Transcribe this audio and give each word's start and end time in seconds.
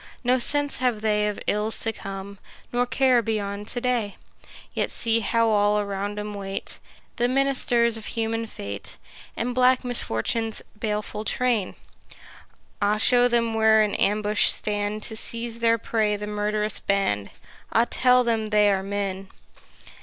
No 0.23 0.39
sense 0.39 0.77
have 0.77 1.01
they 1.01 1.27
of 1.27 1.39
ills 1.45 1.77
to 1.81 1.93
come, 1.93 2.39
Nor 2.73 2.87
care 2.87 3.21
beyond 3.21 3.67
to 3.67 3.79
day: 3.79 4.15
Yet 4.73 4.89
see 4.89 5.19
how 5.19 5.49
all 5.49 5.79
around 5.79 6.17
'em 6.17 6.33
wait 6.33 6.79
The 7.17 7.27
ministers 7.27 7.97
of 7.97 8.07
human 8.07 8.47
fate, 8.47 8.97
And 9.37 9.53
black 9.53 9.83
Misfortune's 9.83 10.63
baleful 10.79 11.23
train! 11.23 11.75
Ah, 12.81 12.97
show 12.97 13.27
them 13.27 13.53
where 13.53 13.83
in 13.83 13.93
ambush 13.93 14.47
stand 14.47 15.03
To 15.03 15.15
seize 15.15 15.59
their 15.59 15.77
prey 15.77 16.15
the 16.15 16.25
murth'rous 16.25 16.79
band! 16.79 17.29
Ah, 17.71 17.85
tell 17.87 18.23
them 18.23 18.47
they 18.47 18.71
are 18.71 18.81
men! 18.81 19.27